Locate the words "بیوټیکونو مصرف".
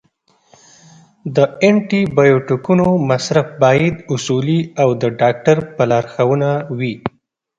2.17-3.47